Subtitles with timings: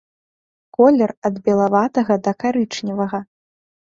[0.77, 3.19] Колер ад белаватага да карычневага.